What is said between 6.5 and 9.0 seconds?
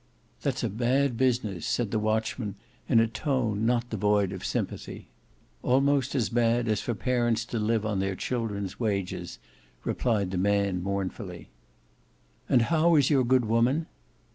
as for parents to live on their childrens'